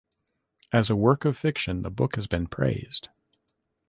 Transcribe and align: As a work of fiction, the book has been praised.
As 0.73 0.89
a 0.89 0.95
work 0.95 1.25
of 1.25 1.37
fiction, 1.37 1.83
the 1.83 1.91
book 1.91 2.15
has 2.15 2.25
been 2.25 2.47
praised. 2.47 3.09